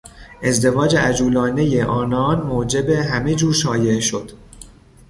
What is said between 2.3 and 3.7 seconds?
موجب همهجور